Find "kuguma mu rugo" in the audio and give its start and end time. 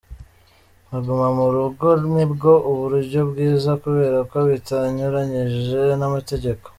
0.87-1.87